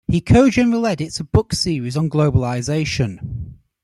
[0.07, 3.53] He co-general-edits a book series on globalization.